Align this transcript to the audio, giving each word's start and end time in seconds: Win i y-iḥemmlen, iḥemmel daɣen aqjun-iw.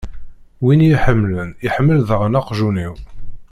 Win 0.63 0.81
i 0.85 0.87
y-iḥemmlen, 0.89 1.49
iḥemmel 1.67 1.99
daɣen 2.07 2.37
aqjun-iw. 2.39 2.93